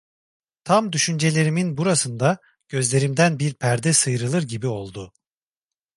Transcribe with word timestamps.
Tam 0.63 0.93
düşüncelerimin 0.93 1.77
burasında 1.77 2.39
gözlerimden 2.69 3.39
bir 3.39 3.53
perde 3.53 3.93
sıyrılır 3.93 4.43
gibi 4.43 4.67
oldu. 4.67 5.13